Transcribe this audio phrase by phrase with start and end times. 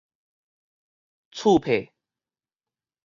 [1.31, 1.93] 厝配